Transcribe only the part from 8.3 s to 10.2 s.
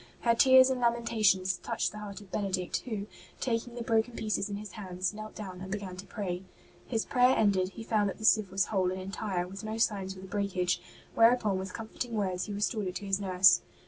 was whole and entire, with no sign of